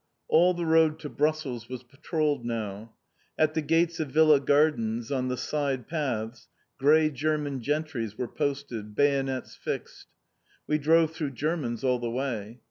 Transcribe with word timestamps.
All 0.27 0.55
the 0.55 0.65
road 0.65 0.97
to 1.01 1.09
Brussels 1.09 1.69
was 1.69 1.83
patrolled 1.83 2.43
now. 2.43 2.95
At 3.37 3.53
the 3.53 3.61
gates 3.61 3.99
of 3.99 4.09
villa 4.09 4.39
gardens, 4.39 5.11
on 5.11 5.27
the 5.27 5.37
side 5.37 5.87
paths, 5.87 6.47
grey 6.79 7.11
German 7.11 7.63
sentries 7.63 8.17
were 8.17 8.27
posted, 8.27 8.95
bayonets 8.95 9.53
fixed. 9.53 10.07
We 10.65 10.79
drove 10.79 11.11
through 11.11 11.33
Germans 11.33 11.83
all 11.83 11.99
the 11.99 12.09
way. 12.09 12.57